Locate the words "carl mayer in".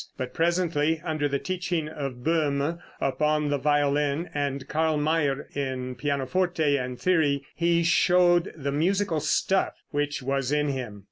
4.67-5.93